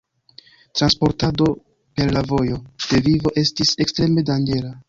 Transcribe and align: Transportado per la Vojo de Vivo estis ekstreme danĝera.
Transportado 0.73 1.45
per 1.93 2.11
la 2.17 2.23
Vojo 2.31 2.57
de 2.89 3.05
Vivo 3.11 3.37
estis 3.45 3.77
ekstreme 3.87 4.29
danĝera. 4.33 4.79